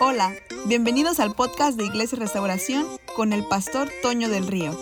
[0.00, 0.34] Hola,
[0.66, 4.76] bienvenidos al podcast de Iglesia Restauración con el pastor Toño del Río.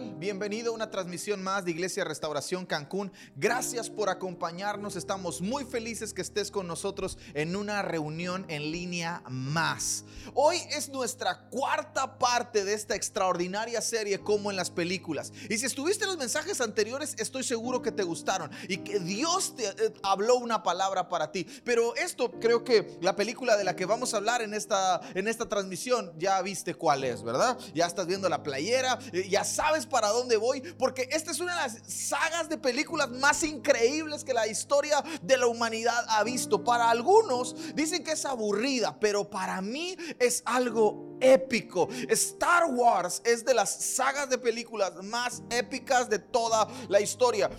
[0.00, 3.12] Bienvenido a una transmisión más de Iglesia Restauración Cancún.
[3.36, 4.96] Gracias por acompañarnos.
[4.96, 10.04] Estamos muy felices que estés con nosotros en una reunión en línea más.
[10.34, 15.32] Hoy es nuestra cuarta parte de esta extraordinaria serie como en las películas.
[15.48, 19.54] Y si estuviste en los mensajes anteriores, estoy seguro que te gustaron y que Dios
[19.54, 21.46] te eh, habló una palabra para ti.
[21.64, 25.28] Pero esto creo que la película de la que vamos a hablar en esta, en
[25.28, 27.58] esta transmisión ya viste cuál es, ¿verdad?
[27.74, 31.54] Ya estás viendo la playera, eh, ya sabes para dónde voy, porque esta es una
[31.54, 36.62] de las sagas de películas más increíbles que la historia de la humanidad ha visto.
[36.62, 41.88] Para algunos dicen que es aburrida, pero para mí es algo épico.
[42.08, 47.50] Star Wars es de las sagas de películas más épicas de toda la historia.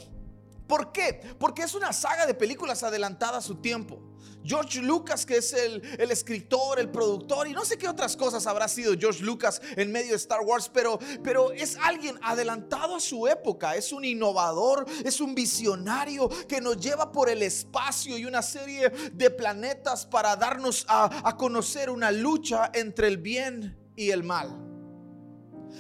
[0.68, 1.36] ¿Por qué?
[1.40, 4.02] Porque es una saga de películas adelantada a su tiempo.
[4.44, 8.46] George Lucas, que es el, el, escritor, el productor, y no sé qué otras cosas
[8.46, 13.00] habrá sido George Lucas en medio de Star Wars, pero, pero es alguien adelantado a
[13.00, 18.26] su época, es un innovador, es un visionario que nos lleva por el espacio y
[18.26, 24.12] una serie de planetas para darnos a, a conocer una lucha entre el bien y
[24.12, 24.62] el mal.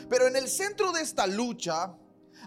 [0.10, 1.96] Pero en el centro de esta lucha,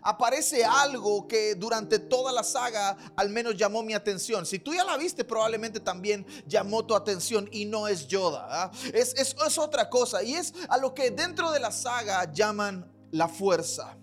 [0.03, 4.47] aparece algo que durante toda la saga al menos llamó mi atención.
[4.47, 8.71] Si tú ya la viste, probablemente también llamó tu atención y no es Yoda.
[8.93, 12.91] Es, es, es otra cosa y es a lo que dentro de la saga llaman
[13.11, 13.97] la fuerza.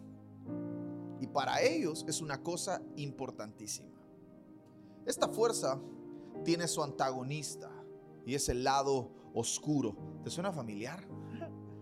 [1.19, 3.95] Y para ellos es una cosa importantísima.
[5.05, 5.79] Esta fuerza
[6.43, 7.69] tiene su antagonista
[8.25, 9.95] y es el lado oscuro.
[10.23, 11.05] ¿Te suena familiar?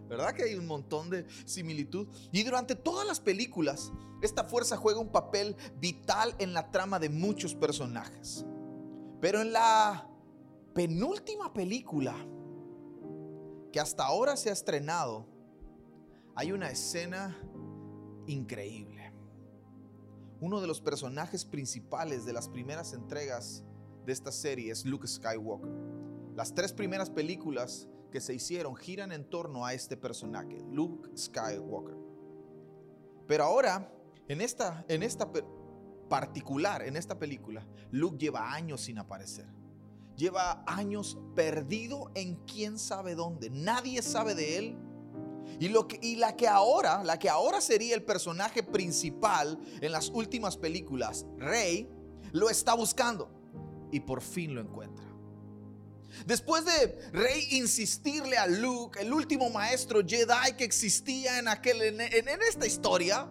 [0.07, 2.07] ¿Verdad que hay un montón de similitud?
[2.31, 7.09] Y durante todas las películas, esta fuerza juega un papel vital en la trama de
[7.09, 8.45] muchos personajes.
[9.21, 10.09] Pero en la
[10.73, 12.15] penúltima película
[13.71, 15.25] que hasta ahora se ha estrenado,
[16.35, 17.37] hay una escena
[18.27, 19.13] increíble.
[20.39, 23.63] Uno de los personajes principales de las primeras entregas
[24.05, 25.71] de esta serie es Luke Skywalker.
[26.35, 31.97] Las tres primeras películas que se hicieron giran en torno a este personaje, Luke Skywalker.
[33.25, 33.91] Pero ahora,
[34.27, 35.31] en esta, en esta
[36.07, 39.47] particular, en esta película, Luke lleva años sin aparecer.
[40.15, 43.49] Lleva años perdido en quién sabe dónde.
[43.49, 44.77] Nadie sabe de él.
[45.59, 50.09] Y, lo y la que ahora, la que ahora sería el personaje principal en las
[50.09, 51.89] últimas películas, Rey,
[52.31, 53.31] lo está buscando
[53.91, 55.12] y por fin lo encuentra.
[56.25, 62.01] Después de Rey insistirle a Luke, el último maestro Jedi que existía en, aquel, en,
[62.01, 63.27] en, esta historia,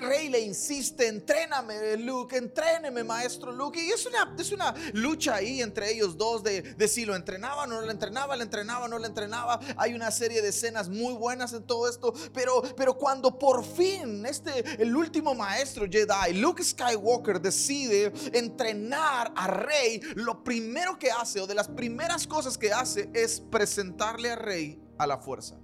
[0.00, 3.80] rey le insiste, entréname Luke, entréneme maestro Luke.
[3.80, 7.80] Y es una, es una lucha ahí entre ellos dos de, si lo entrenaba, no
[7.80, 9.60] lo entrenaba, le entrenaba, no le entrenaba.
[9.76, 12.12] Hay una serie de escenas muy buenas en todo esto.
[12.32, 19.46] Pero, pero cuando por fin este, el último maestro Jedi, Luke Skywalker, decide entrenar a
[19.46, 24.36] Rey, lo primero que hace o de las primeras cosas que hace es presentarle a
[24.36, 25.56] Rey a la fuerza.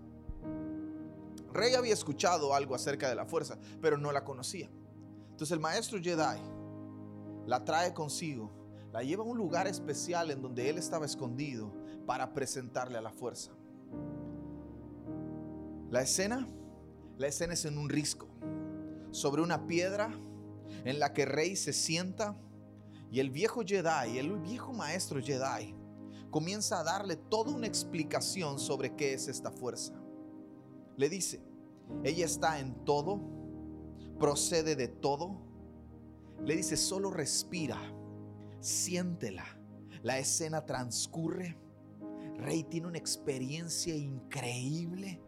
[1.54, 4.68] Rey había escuchado algo acerca de la fuerza, pero no la conocía.
[5.30, 6.40] Entonces el maestro Jedi
[7.46, 8.50] la trae consigo,
[8.92, 11.72] la lleva a un lugar especial en donde él estaba escondido
[12.06, 13.52] para presentarle a la fuerza.
[15.90, 16.44] La escena,
[17.18, 18.28] la escena es en un risco,
[19.12, 20.12] sobre una piedra
[20.84, 22.36] en la que Rey se sienta
[23.12, 25.72] y el viejo Jedi, el viejo maestro Jedi,
[26.30, 29.94] comienza a darle toda una explicación sobre qué es esta fuerza.
[30.96, 31.42] Le dice,
[32.02, 33.20] ella está en todo,
[34.18, 35.40] procede de todo.
[36.44, 37.80] Le dice, solo respira,
[38.60, 39.44] siéntela.
[40.02, 41.58] La escena transcurre.
[42.36, 45.22] Rey tiene una experiencia increíble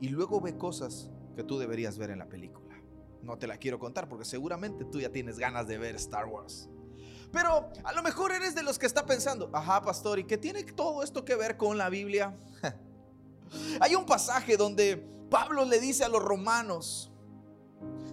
[0.00, 2.74] y luego ve cosas que tú deberías ver en la película.
[3.22, 6.68] No te la quiero contar porque seguramente tú ya tienes ganas de ver Star Wars.
[7.32, 10.62] Pero a lo mejor eres de los que está pensando, ajá, pastor, ¿y qué tiene
[10.64, 12.36] todo esto que ver con la Biblia?
[13.80, 14.96] Hay un pasaje donde
[15.30, 17.10] Pablo le dice a los romanos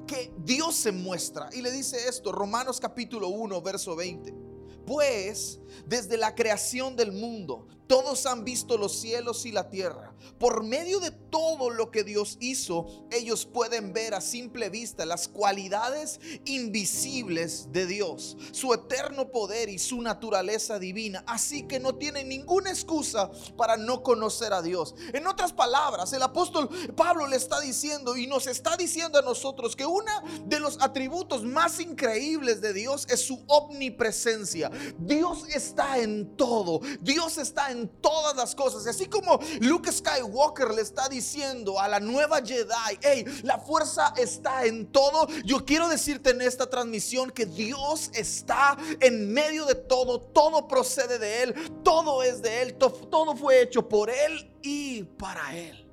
[0.07, 4.52] que Dios se muestra y le dice esto, Romanos capítulo 1, verso 20.
[4.85, 10.13] Pues desde la creación del mundo, todos han visto los cielos y la tierra.
[10.39, 15.27] Por medio de todo lo que Dios hizo, ellos pueden ver a simple vista las
[15.27, 21.23] cualidades invisibles de Dios, su eterno poder y su naturaleza divina.
[21.27, 24.95] Así que no tienen ninguna excusa para no conocer a Dios.
[25.13, 29.75] En otras palabras, el apóstol Pablo le está diciendo y nos está diciendo a nosotros
[29.75, 30.11] que uno
[30.45, 34.71] de los atributos más increíbles de Dios es su omnipresencia.
[34.97, 36.81] Dios está en todo.
[37.01, 38.85] Dios está en todas las cosas.
[38.87, 44.65] así como Luke Skywalker le está diciendo a la nueva Jedi, hey, la fuerza está
[44.65, 45.27] en todo.
[45.45, 50.21] Yo quiero decirte en esta transmisión que Dios está en medio de todo.
[50.21, 51.55] Todo procede de Él.
[51.83, 52.75] Todo es de Él.
[52.75, 55.83] Todo fue hecho por Él y para Él.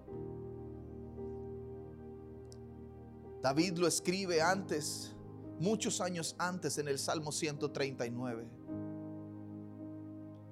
[3.43, 5.13] David lo escribe antes,
[5.59, 8.47] muchos años antes en el Salmo 139.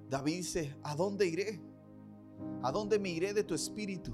[0.09, 1.61] David dice, ¿a dónde iré?
[2.63, 4.13] ¿A dónde me iré de tu espíritu?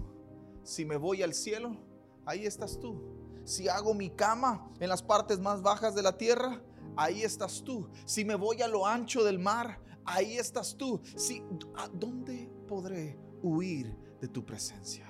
[0.62, 1.76] Si me voy al cielo,
[2.24, 3.00] ahí estás tú.
[3.44, 6.62] Si hago mi cama en las partes más bajas de la tierra,
[6.96, 7.88] ahí estás tú.
[8.06, 11.00] Si me voy a lo ancho del mar, ahí estás tú.
[11.16, 11.42] Si,
[11.76, 15.06] ¿A dónde podré huir de tu presencia?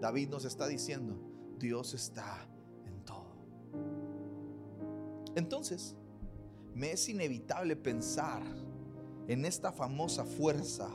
[0.00, 1.18] David nos está diciendo,
[1.58, 2.46] Dios está
[2.84, 3.34] en todo.
[5.34, 5.96] Entonces,
[6.74, 8.42] me es inevitable pensar
[9.28, 10.88] en esta famosa fuerza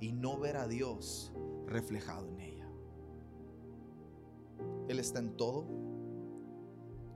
[0.00, 1.32] y no ver a Dios
[1.66, 2.68] reflejado en ella.
[4.88, 5.66] Él está en todo.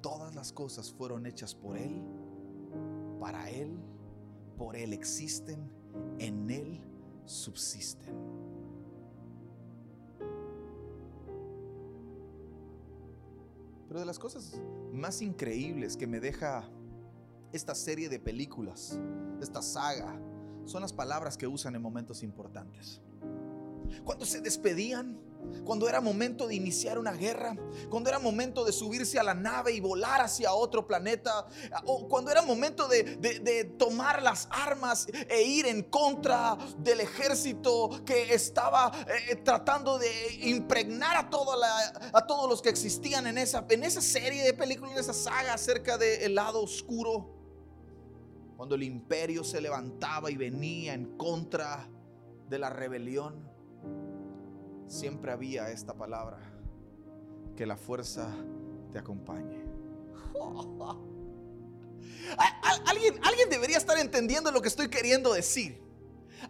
[0.03, 2.03] Todas las cosas fueron hechas por Él,
[3.21, 3.77] para Él,
[4.57, 5.71] por Él existen,
[6.19, 6.81] en Él
[7.27, 8.15] subsisten.
[13.89, 14.61] Pero de las cosas
[14.93, 16.71] más increíbles que me deja
[17.53, 18.99] esta serie de películas,
[19.41, 20.21] esta saga,
[20.65, 23.01] son las palabras que usan en momentos importantes.
[24.05, 25.19] Cuando se despedían,
[25.65, 27.57] cuando era momento de iniciar una guerra,
[27.89, 31.49] cuando era momento de subirse a la nave y volar hacia otro planeta,
[31.87, 38.35] o cuando era momento de, tomar las armas e ir en contra del ejército que
[38.35, 38.93] estaba
[39.31, 40.11] eh, tratando de
[40.43, 45.15] impregnar a, todos los que existían en esa, en esa serie de películas, en esa
[45.15, 47.40] saga acerca del lado oscuro
[48.61, 51.89] cuando el imperio se levantaba y venía en contra
[52.47, 53.49] de la rebelión,
[54.87, 56.43] siempre había esta palabra,
[57.57, 58.31] que la fuerza
[58.93, 59.65] te acompañe.
[62.87, 65.83] Alguien, alguien debería estar entendiendo lo que estoy queriendo decir.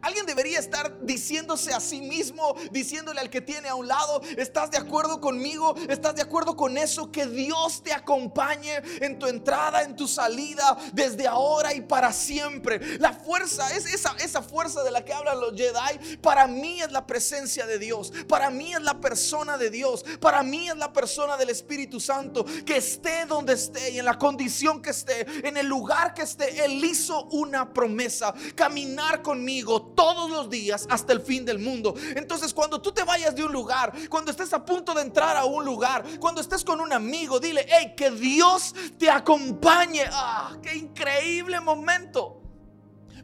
[0.03, 4.71] Alguien debería estar diciéndose a sí mismo, diciéndole al que tiene a un lado, ¿estás
[4.71, 5.75] de acuerdo conmigo?
[5.89, 7.11] ¿Estás de acuerdo con eso?
[7.11, 12.99] Que Dios te acompañe en tu entrada, en tu salida, desde ahora y para siempre.
[12.99, 16.91] La fuerza, es esa, esa fuerza de la que hablan los Jedi, para mí es
[16.93, 20.93] la presencia de Dios, para mí es la persona de Dios, para mí es la
[20.93, 25.57] persona del Espíritu Santo, que esté donde esté y en la condición que esté, en
[25.57, 31.21] el lugar que esté, Él hizo una promesa, caminar conmigo todos los días hasta el
[31.21, 31.95] fin del mundo.
[32.15, 35.45] Entonces cuando tú te vayas de un lugar, cuando estés a punto de entrar a
[35.45, 40.05] un lugar, cuando estés con un amigo, dile, hey, que Dios te acompañe.
[40.13, 42.41] Ah, qué increíble momento.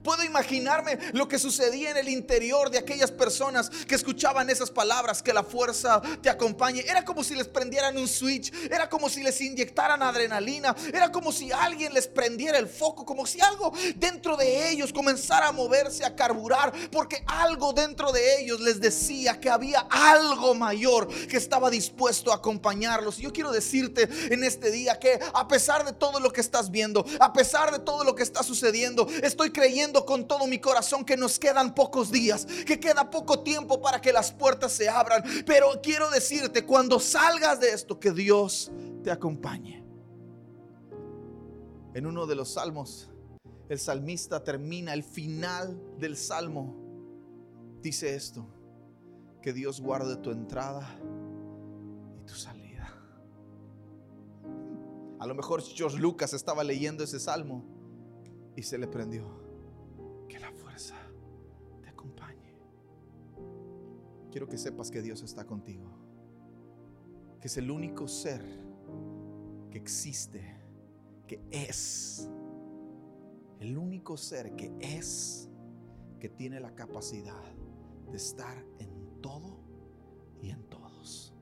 [0.06, 5.20] Puedo imaginarme lo que sucedía en el interior de aquellas personas que escuchaban esas palabras,
[5.20, 6.84] que la fuerza te acompañe.
[6.86, 11.32] Era como si les prendieran un switch, era como si les inyectaran adrenalina, era como
[11.32, 16.04] si alguien les prendiera el foco, como si algo dentro de ellos comenzara a moverse,
[16.04, 21.68] a carburar, porque algo dentro de ellos les decía que había algo mayor que estaba
[21.68, 23.18] dispuesto a acompañarlos.
[23.18, 26.70] Y yo quiero decirte en este día que a pesar de todo lo que estás
[26.70, 31.04] viendo, a pesar de todo lo que está sucediendo, estoy creyendo con todo mi corazón
[31.04, 35.22] que nos quedan pocos días, que queda poco tiempo para que las puertas se abran.
[35.46, 38.70] Pero quiero decirte, cuando salgas de esto, que Dios
[39.02, 39.84] te acompañe.
[41.94, 43.08] En uno de los salmos,
[43.68, 46.76] el salmista termina el final del salmo.
[47.80, 48.46] Dice esto,
[49.40, 50.86] que Dios guarde tu entrada
[52.20, 52.92] y tu salida.
[55.18, 57.64] A lo mejor George Lucas estaba leyendo ese salmo
[58.56, 59.45] y se le prendió.
[64.36, 65.88] Quiero que sepas que Dios está contigo.
[67.40, 68.44] Que es el único ser
[69.70, 70.60] que existe,
[71.26, 72.28] que es.
[73.58, 75.48] El único ser que es,
[76.20, 77.50] que tiene la capacidad
[78.10, 79.58] de estar en todo
[80.42, 81.32] y en todos.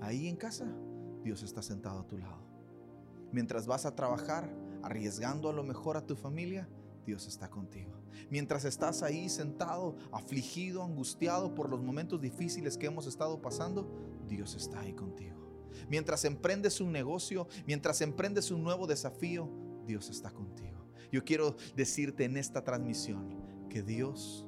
[0.00, 0.66] Ahí en casa,
[1.22, 2.42] Dios está sentado a tu lado.
[3.30, 6.68] Mientras vas a trabajar, arriesgando a lo mejor a tu familia,
[7.08, 8.02] Dios está contigo.
[8.28, 13.90] Mientras estás ahí sentado, afligido, angustiado por los momentos difíciles que hemos estado pasando,
[14.28, 15.38] Dios está ahí contigo.
[15.88, 19.48] Mientras emprendes un negocio, mientras emprendes un nuevo desafío,
[19.86, 20.86] Dios está contigo.
[21.10, 23.38] Yo quiero decirte en esta transmisión
[23.70, 24.44] que Dios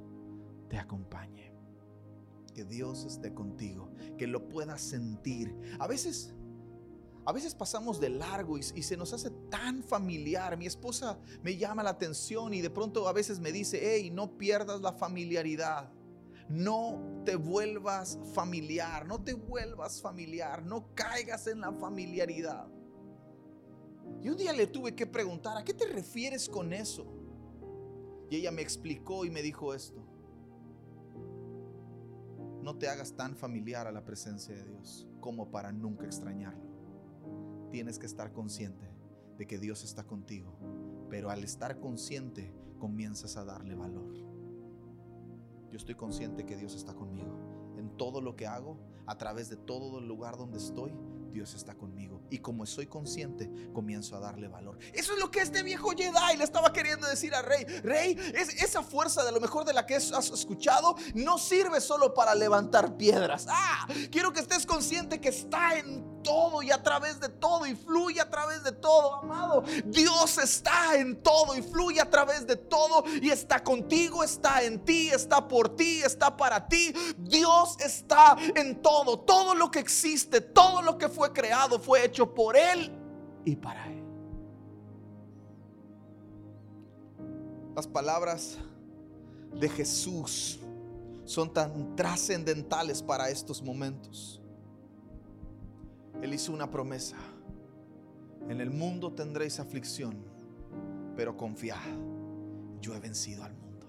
[0.68, 1.54] te acompañe.
[2.54, 5.56] Que Dios esté contigo, que lo puedas sentir.
[5.78, 6.34] A veces
[7.26, 10.56] a veces pasamos de largo y, se nos hace tan familiar.
[10.56, 14.38] Mi esposa me llama la atención y de pronto a veces me dice, hey, no
[14.38, 15.92] pierdas la familiaridad.
[16.48, 22.66] No te vuelvas familiar, no te vuelvas familiar, no caigas en la familiaridad.
[24.20, 27.06] Y un día le tuve que preguntar, ¿a qué te refieres con eso?
[28.30, 30.04] Y ella me explicó y me dijo esto.
[32.62, 36.69] No te hagas tan familiar a la presencia de Dios como para nunca extrañarlo
[37.70, 38.88] tienes que estar consciente
[39.38, 40.56] de que Dios está contigo.
[41.08, 44.12] Pero al estar consciente, comienzas a darle valor.
[45.70, 47.74] Yo estoy consciente que Dios está conmigo.
[47.78, 50.92] En todo lo que hago, a través de todo el lugar donde estoy,
[51.32, 52.22] Dios está conmigo.
[52.28, 54.78] Y como soy consciente, comienzo a darle valor.
[54.92, 57.64] Eso es lo que este viejo Jedi le estaba queriendo decir al rey.
[57.64, 62.14] Rey, es, esa fuerza de lo mejor de la que has escuchado no sirve solo
[62.14, 63.46] para levantar piedras.
[63.48, 67.74] Ah, quiero que estés consciente que está en todo y a través de todo y
[67.74, 69.64] fluye a través de todo, amado.
[69.84, 74.84] Dios está en todo y fluye a través de todo y está contigo, está en
[74.84, 76.92] ti, está por ti, está para ti.
[77.18, 79.18] Dios está en todo.
[79.18, 82.90] Todo lo que existe, todo lo que fue creado fue hecho por Él
[83.44, 84.04] y para Él.
[87.74, 88.58] Las palabras
[89.54, 90.58] de Jesús
[91.24, 94.39] son tan trascendentales para estos momentos.
[96.22, 97.16] Él hizo una promesa.
[98.48, 100.16] En el mundo tendréis aflicción,
[101.16, 101.78] pero confiad,
[102.80, 103.86] yo he vencido al mundo.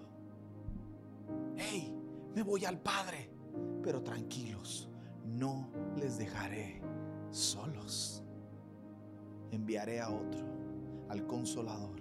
[1.58, 1.96] Hey,
[2.36, 3.30] me voy al Padre,
[3.84, 4.90] pero tranquilos,
[5.26, 6.82] no les dejaré
[7.32, 8.24] solos.
[9.52, 10.46] Enviaré a otro,
[11.10, 12.00] al consolador,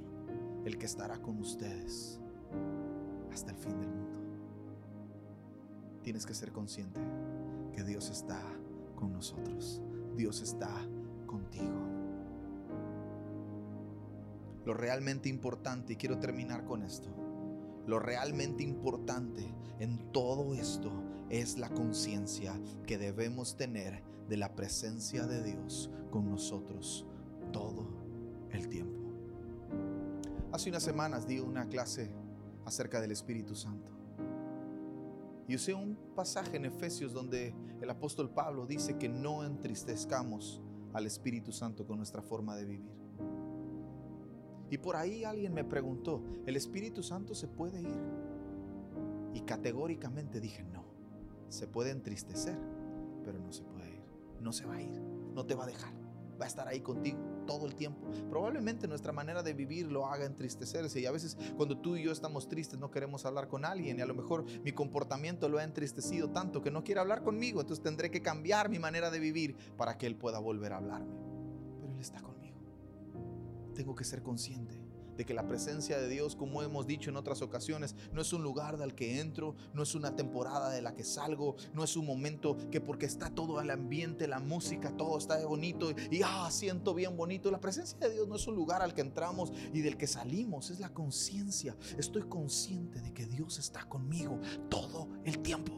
[0.65, 2.21] el que estará con ustedes
[3.33, 4.21] hasta el fin del mundo.
[6.03, 7.01] Tienes que ser consciente
[7.73, 8.41] que Dios está
[8.97, 9.83] con nosotros.
[10.17, 10.71] Dios está
[11.27, 11.87] contigo.
[14.65, 17.09] Lo realmente importante, y quiero terminar con esto,
[17.87, 19.45] lo realmente importante
[19.79, 20.93] en todo esto
[21.31, 22.55] es la conciencia
[22.87, 27.07] que debemos tener de la presencia de Dios con nosotros
[27.53, 27.87] todo
[28.53, 29.01] el tiempo.
[30.53, 32.11] Hace unas semanas di una clase
[32.65, 34.00] acerca del Espíritu Santo.
[35.51, 41.07] Y usé un pasaje en Efesios donde el apóstol Pablo dice que no entristezcamos al
[41.07, 42.93] Espíritu Santo con nuestra forma de vivir.
[44.71, 47.99] Y por ahí alguien me preguntó, ¿el Espíritu Santo se puede ir?
[49.35, 50.85] Y categóricamente dije, no,
[51.49, 52.57] se puede entristecer,
[53.25, 54.01] pero no se puede ir
[54.41, 55.01] no se va a ir,
[55.35, 55.93] no te va a dejar,
[56.41, 57.19] va a estar ahí contigo
[57.51, 58.07] todo el tiempo.
[58.31, 62.13] Probablemente nuestra manera de vivir lo haga entristecerse y a veces cuando tú y yo
[62.13, 65.65] estamos tristes no queremos hablar con alguien y a lo mejor mi comportamiento lo ha
[65.65, 69.57] entristecido tanto que no quiere hablar conmigo, entonces tendré que cambiar mi manera de vivir
[69.77, 71.13] para que Él pueda volver a hablarme.
[71.81, 72.61] Pero Él está conmigo.
[73.75, 74.80] Tengo que ser consciente
[75.21, 78.43] de que la presencia de Dios, como hemos dicho en otras ocasiones, no es un
[78.43, 82.07] lugar del que entro, no es una temporada de la que salgo, no es un
[82.07, 86.95] momento que porque está todo el ambiente, la música, todo está bonito y ah, siento
[86.95, 87.51] bien bonito.
[87.51, 90.71] La presencia de Dios no es un lugar al que entramos y del que salimos,
[90.71, 91.77] es la conciencia.
[91.99, 95.75] Estoy consciente de que Dios está conmigo todo el tiempo.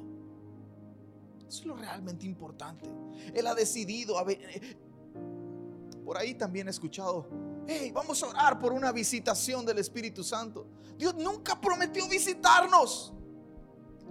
[1.49, 2.89] Eso es lo realmente importante.
[3.35, 4.77] Él ha decidido, eh,
[6.05, 10.67] por ahí también he escuchado Hey, vamos a orar por una visitación del Espíritu Santo.
[10.99, 13.13] Dios nunca prometió visitarnos.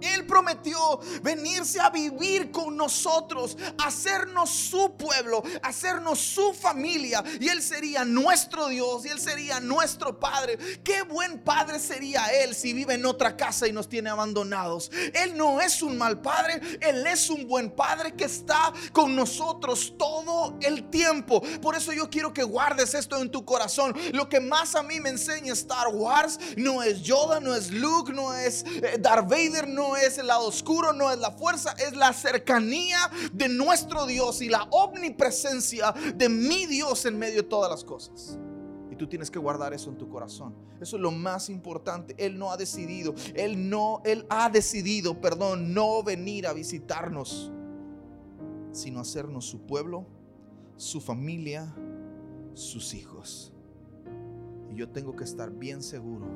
[0.02, 7.22] Él prometió venirse a vivir con nosotros, hacernos su pueblo, hacernos su familia.
[7.40, 10.58] Y Él sería nuestro Dios y Él sería nuestro Padre.
[10.82, 14.90] Qué buen Padre sería Él si vive en otra casa y nos tiene abandonados.
[15.14, 19.94] Él no es un mal Padre, Él es un buen Padre que está con nosotros
[19.98, 21.42] todo el tiempo.
[21.60, 23.94] Por eso yo quiero que guardes esto en tu corazón.
[24.12, 28.12] Lo que más a mí me enseña Star Wars no es Yoda, no es Luke,
[28.12, 31.96] no es eh, Darth Vader, no es el lado oscuro, no es la fuerza, es
[31.96, 32.98] la cercanía
[33.32, 38.38] de nuestro Dios y la omnipresencia de mi Dios en medio de todas las cosas.
[38.90, 40.54] Y tú tienes que guardar eso en tu corazón.
[40.80, 42.14] Eso es lo más importante.
[42.18, 47.50] Él no ha decidido, él no él ha decidido, perdón, no venir a visitarnos,
[48.72, 50.06] sino hacernos su pueblo,
[50.76, 51.74] su familia,
[52.54, 53.52] sus hijos.
[54.70, 56.26] Y yo tengo que estar bien seguro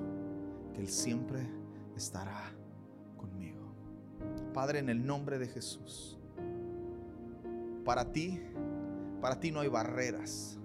[0.75, 1.41] que Él siempre
[1.97, 2.56] estará.
[4.57, 6.17] Padre, en el nombre de Jesús,
[7.85, 8.41] para ti,
[9.21, 10.59] para ti no hay barreras,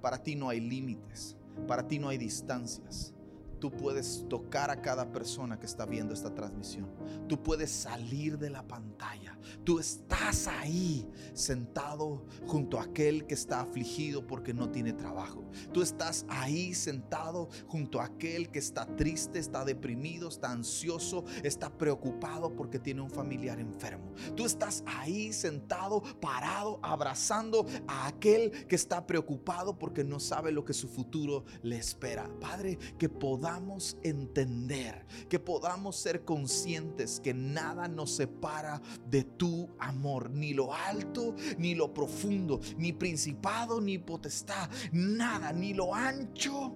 [0.00, 3.12] para ti no hay límites, para ti no hay distancias
[3.58, 6.88] tú puedes tocar a cada persona que está viendo esta transmisión.
[7.28, 9.38] Tú puedes salir de la pantalla.
[9.64, 15.44] Tú estás ahí sentado junto a aquel que está afligido porque no tiene trabajo.
[15.72, 21.70] Tú estás ahí sentado junto a aquel que está triste, está deprimido, está ansioso, está
[21.70, 24.12] preocupado porque tiene un familiar enfermo.
[24.36, 30.64] Tú estás ahí sentado, parado, abrazando a aquel que está preocupado porque no sabe lo
[30.64, 32.28] que su futuro le espera.
[32.40, 39.70] Padre, que podamos podamos entender, que podamos ser conscientes que nada nos separa de tu
[39.78, 46.74] amor, ni lo alto, ni lo profundo, ni principado, ni potestad, nada, ni lo ancho,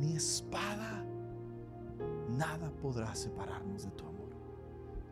[0.00, 1.06] ni espada,
[2.28, 4.30] nada podrá separarnos de tu amor.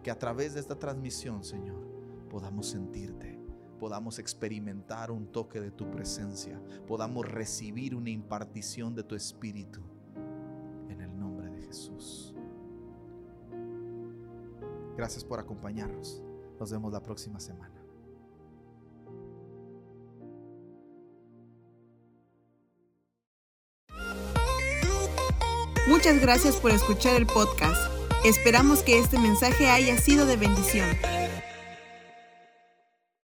[0.02, 1.80] Que a través de esta transmisión, Señor,
[2.28, 3.36] podamos sentirte
[3.78, 9.82] podamos experimentar un toque de tu presencia, podamos recibir una impartición de tu espíritu
[11.66, 12.34] Jesús.
[14.96, 16.22] Gracias por acompañarnos.
[16.58, 17.74] Nos vemos la próxima semana.
[25.86, 27.92] Muchas gracias por escuchar el podcast.
[28.24, 30.88] Esperamos que este mensaje haya sido de bendición.